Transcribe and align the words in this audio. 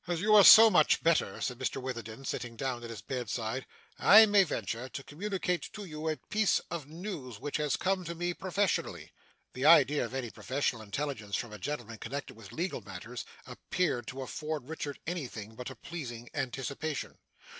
'As 0.07 0.19
you 0.19 0.33
are 0.33 0.43
so 0.43 0.71
much 0.71 1.03
better,' 1.03 1.39
said 1.41 1.59
Mr 1.59 1.79
Witherden, 1.79 2.25
sitting 2.25 2.55
down 2.57 2.83
at 2.83 2.89
the 2.89 3.03
bedside, 3.07 3.67
'I 3.99 4.25
may 4.25 4.43
venture 4.43 4.89
to 4.89 5.03
communicate 5.03 5.71
to 5.73 5.85
you 5.85 6.09
a 6.09 6.17
piece 6.17 6.57
of 6.71 6.87
news 6.87 7.39
which 7.39 7.57
has 7.57 7.77
come 7.77 8.03
to 8.05 8.15
me 8.15 8.33
professionally.' 8.33 9.11
The 9.53 9.65
idea 9.65 10.03
of 10.03 10.15
any 10.15 10.31
professional 10.31 10.81
intelligence 10.81 11.35
from 11.35 11.53
a 11.53 11.59
gentleman 11.59 11.99
connected 11.99 12.33
with 12.33 12.51
legal 12.51 12.81
matters, 12.81 13.25
appeared 13.45 14.07
to 14.07 14.23
afford 14.23 14.69
Richard 14.69 14.97
any 15.05 15.27
thing 15.27 15.53
but 15.53 15.69
a 15.69 15.75
pleasing 15.75 16.29
anticipation. 16.33 17.19